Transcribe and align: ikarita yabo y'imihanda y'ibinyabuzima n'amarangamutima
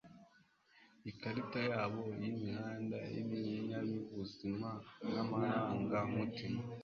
ikarita 1.11 1.59
yabo 1.71 2.01
y'imihanda 2.21 2.97
y'ibinyabuzima 3.13 4.69
n'amarangamutima 5.13 6.61